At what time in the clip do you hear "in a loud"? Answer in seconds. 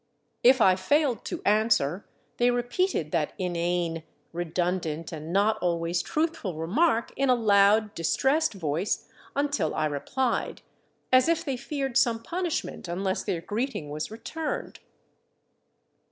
7.15-7.93